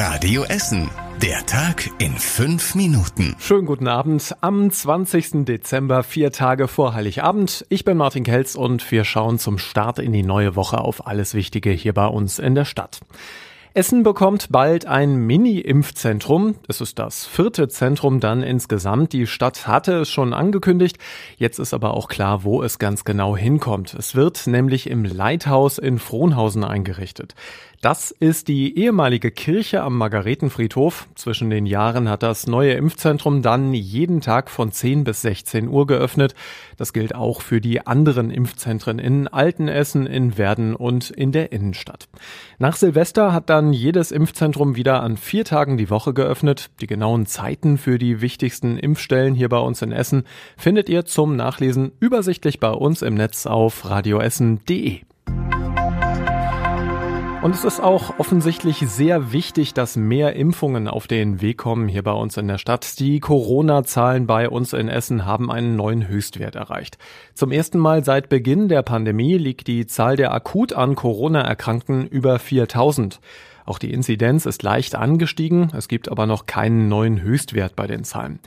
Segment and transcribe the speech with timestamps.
[0.00, 0.88] Radio Essen.
[1.20, 3.34] Der Tag in fünf Minuten.
[3.40, 5.44] Schönen guten Abend am 20.
[5.44, 7.66] Dezember, vier Tage vor Heiligabend.
[7.68, 11.34] Ich bin Martin Kelz und wir schauen zum Start in die neue Woche auf alles
[11.34, 13.00] Wichtige hier bei uns in der Stadt.
[13.74, 16.56] Essen bekommt bald ein Mini-Impfzentrum.
[16.66, 19.12] Es ist das vierte Zentrum dann insgesamt.
[19.12, 20.98] Die Stadt hatte es schon angekündigt.
[21.36, 23.94] Jetzt ist aber auch klar, wo es ganz genau hinkommt.
[23.94, 27.34] Es wird nämlich im Leithaus in Frohnhausen eingerichtet.
[27.80, 31.08] Das ist die ehemalige Kirche am Margaretenfriedhof.
[31.14, 35.86] Zwischen den Jahren hat das neue Impfzentrum dann jeden Tag von 10 bis 16 Uhr
[35.86, 36.34] geöffnet.
[36.76, 42.08] Das gilt auch für die anderen Impfzentren in Altenessen, in Werden und in der Innenstadt.
[42.58, 46.70] Nach Silvester hat dann jedes Impfzentrum wieder an vier Tagen die Woche geöffnet.
[46.80, 50.24] Die genauen Zeiten für die wichtigsten Impfstellen hier bei uns in Essen
[50.56, 55.07] findet ihr zum Nachlesen übersichtlich bei uns im Netz auf radioessen.de.
[57.40, 62.02] Und es ist auch offensichtlich sehr wichtig, dass mehr Impfungen auf den Weg kommen hier
[62.02, 62.98] bei uns in der Stadt.
[62.98, 66.98] Die Corona-Zahlen bei uns in Essen haben einen neuen Höchstwert erreicht.
[67.34, 72.08] Zum ersten Mal seit Beginn der Pandemie liegt die Zahl der akut an Corona Erkrankten
[72.08, 73.20] über 4000.
[73.64, 78.02] Auch die Inzidenz ist leicht angestiegen, es gibt aber noch keinen neuen Höchstwert bei den
[78.02, 78.40] Zahlen.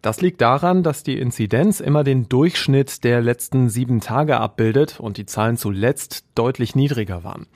[0.00, 5.16] Das liegt daran, dass die Inzidenz immer den Durchschnitt der letzten sieben Tage abbildet und
[5.16, 7.46] die Zahlen zuletzt deutlich niedriger waren.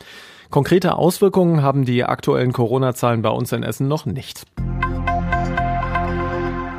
[0.52, 4.44] Konkrete Auswirkungen haben die aktuellen Corona-Zahlen bei uns in Essen noch nicht.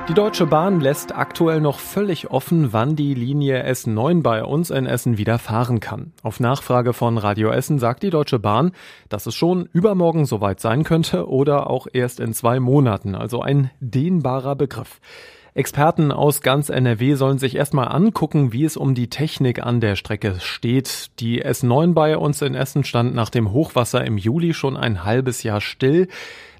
[0.07, 4.85] Die Deutsche Bahn lässt aktuell noch völlig offen, wann die Linie S9 bei uns in
[4.85, 6.13] Essen wieder fahren kann.
[6.21, 8.73] Auf Nachfrage von Radio Essen sagt die Deutsche Bahn,
[9.09, 13.71] dass es schon übermorgen soweit sein könnte oder auch erst in zwei Monaten, also ein
[13.79, 14.99] dehnbarer Begriff.
[15.55, 19.95] Experten aus ganz NRW sollen sich erstmal angucken, wie es um die Technik an der
[19.95, 21.11] Strecke steht.
[21.19, 25.43] Die S9 bei uns in Essen stand nach dem Hochwasser im Juli schon ein halbes
[25.43, 26.07] Jahr still.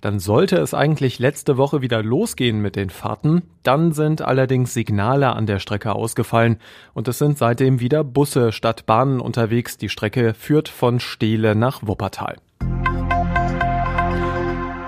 [0.01, 3.41] Dann sollte es eigentlich letzte Woche wieder losgehen mit den Fahrten.
[3.63, 6.57] Dann sind allerdings Signale an der Strecke ausgefallen
[6.93, 9.77] und es sind seitdem wieder Busse statt Bahnen unterwegs.
[9.77, 12.35] Die Strecke führt von Steele nach Wuppertal.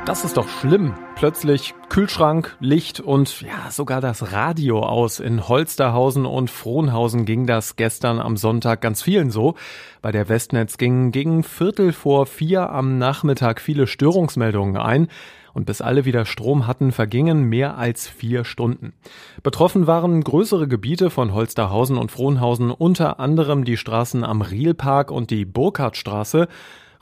[0.05, 0.93] Das ist doch schlimm.
[1.15, 5.19] Plötzlich Kühlschrank, Licht und ja, sogar das Radio aus.
[5.19, 9.55] In Holsterhausen und Frohnhausen ging das gestern am Sonntag ganz vielen so.
[10.03, 15.07] Bei der Westnetz gingen gegen Viertel vor vier am Nachmittag viele Störungsmeldungen ein.
[15.53, 18.93] Und bis alle wieder Strom hatten, vergingen mehr als vier Stunden.
[19.41, 25.31] Betroffen waren größere Gebiete von Holsterhausen und Frohnhausen, unter anderem die Straßen am Rielpark und
[25.31, 26.47] die Burkhardtstraße.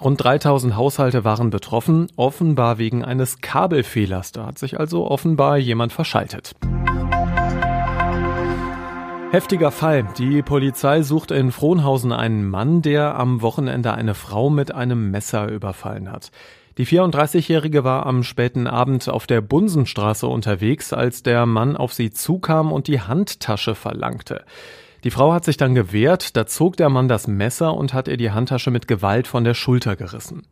[0.01, 4.31] Rund 3000 Haushalte waren betroffen, offenbar wegen eines Kabelfehlers.
[4.31, 6.53] Da hat sich also offenbar jemand verschaltet.
[9.31, 10.07] Heftiger Fall.
[10.19, 15.49] Die Polizei sucht in Frohnhausen einen Mann, der am Wochenende eine Frau mit einem Messer
[15.49, 16.29] überfallen hat.
[16.77, 22.11] Die 34-Jährige war am späten Abend auf der Bunsenstraße unterwegs, als der Mann auf sie
[22.11, 24.43] zukam und die Handtasche verlangte.
[25.03, 28.15] Die Frau hat sich dann gewehrt, da zog der Mann das Messer und hat ihr
[28.15, 30.43] die Handtasche mit Gewalt von der Schulter gerissen.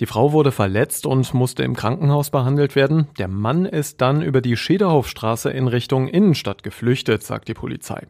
[0.00, 3.08] Die Frau wurde verletzt und musste im Krankenhaus behandelt werden.
[3.18, 8.06] Der Mann ist dann über die Schederhofstraße in Richtung Innenstadt geflüchtet, sagt die Polizei.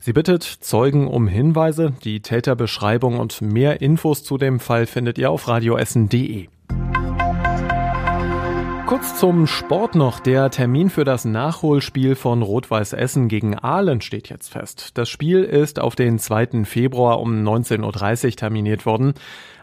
[0.00, 5.30] Sie bittet Zeugen um Hinweise, die Täterbeschreibung und mehr Infos zu dem Fall findet ihr
[5.30, 6.48] auf radioessen.de.
[8.86, 10.20] Kurz zum Sport noch.
[10.20, 14.92] Der Termin für das Nachholspiel von Rot-Weiß Essen gegen Aalen steht jetzt fest.
[14.94, 16.64] Das Spiel ist auf den 2.
[16.64, 19.14] Februar um 19.30 Uhr terminiert worden.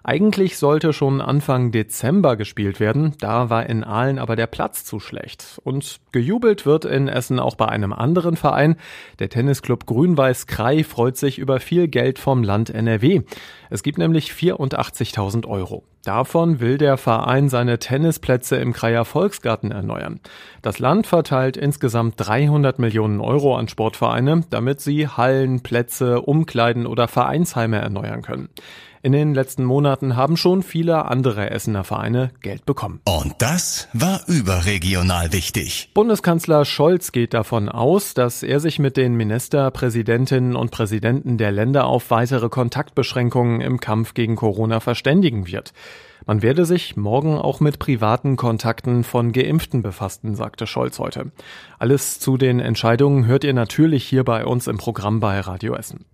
[0.05, 4.99] Eigentlich sollte schon Anfang Dezember gespielt werden, da war in Aalen aber der Platz zu
[4.99, 5.61] schlecht.
[5.63, 8.75] Und gejubelt wird in Essen auch bei einem anderen Verein.
[9.19, 13.21] Der Tennisclub Grün-Weiß Krei freut sich über viel Geld vom Land NRW.
[13.69, 15.85] Es gibt nämlich 84.000 Euro.
[16.03, 20.19] Davon will der Verein seine Tennisplätze im Kreier Volksgarten erneuern.
[20.61, 27.07] Das Land verteilt insgesamt 300 Millionen Euro an Sportvereine, damit sie Hallen, Plätze, Umkleiden oder
[27.07, 28.49] Vereinsheime erneuern können.
[29.05, 33.01] In den letzten Monaten haben schon viele andere Essener Vereine Geld bekommen.
[33.05, 35.91] Und das war überregional wichtig.
[35.93, 41.85] Bundeskanzler Scholz geht davon aus, dass er sich mit den Ministerpräsidentinnen und Präsidenten der Länder
[41.85, 45.73] auf weitere Kontaktbeschränkungen im Kampf gegen Corona verständigen wird.
[46.25, 51.31] Man werde sich morgen auch mit privaten Kontakten von Geimpften befassen, sagte Scholz heute.
[51.79, 56.05] Alles zu den Entscheidungen hört ihr natürlich hier bei uns im Programm bei Radio Essen.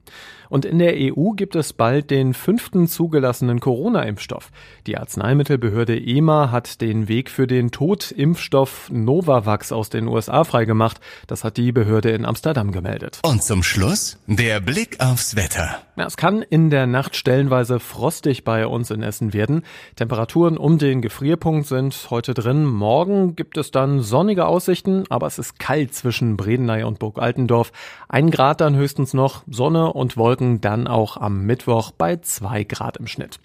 [0.49, 4.51] Und in der EU gibt es bald den fünften zugelassenen Corona-Impfstoff.
[4.87, 10.99] Die Arzneimittelbehörde EMA hat den Weg für den Totimpfstoff Novavax aus den USA freigemacht.
[11.27, 13.19] Das hat die Behörde in Amsterdam gemeldet.
[13.23, 15.83] Und zum Schluss der Blick aufs Wetter.
[15.99, 19.63] Ja, es kann in der Nacht stellenweise frostig bei uns in Essen werden.
[19.97, 22.63] Temperaturen um den Gefrierpunkt sind heute drin.
[22.63, 27.73] Morgen gibt es dann sonnige Aussichten, aber es ist kalt zwischen Bredeney und Burg Altendorf.
[28.07, 32.95] Ein Grad dann höchstens noch, Sonne und Wolken dann auch am Mittwoch bei zwei Grad
[32.95, 33.41] im Schnitt.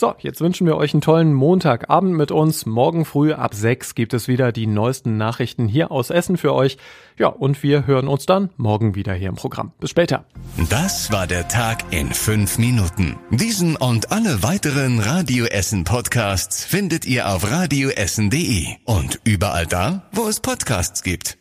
[0.00, 2.64] So, jetzt wünschen wir euch einen tollen Montagabend mit uns.
[2.64, 6.78] Morgen früh ab sechs gibt es wieder die neuesten Nachrichten hier aus Essen für euch.
[7.18, 9.72] Ja, und wir hören uns dann morgen wieder hier im Programm.
[9.78, 10.24] Bis später.
[10.70, 13.18] Das war der Tag in fünf Minuten.
[13.30, 20.26] Diesen und alle weiteren Radio Essen Podcasts findet ihr auf radioessen.de und überall da, wo
[20.28, 21.39] es Podcasts gibt.